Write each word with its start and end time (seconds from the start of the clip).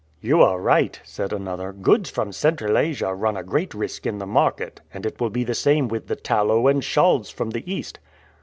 "You 0.19 0.41
are 0.41 0.59
right," 0.59 0.99
said 1.03 1.31
another; 1.31 1.71
"goods 1.71 2.09
from 2.09 2.31
Central 2.31 2.75
Asia 2.75 3.13
run 3.13 3.37
a 3.37 3.43
great 3.43 3.75
risk 3.75 4.07
in 4.07 4.17
the 4.17 4.25
market, 4.25 4.81
and 4.91 5.05
it 5.05 5.21
will 5.21 5.29
be 5.29 5.43
the 5.43 5.53
same 5.53 5.87
with 5.89 6.07
the 6.07 6.15
tallow 6.15 6.67
and 6.67 6.83
shawls 6.83 7.29
from 7.29 7.51
the 7.51 7.71
East." 7.71 7.99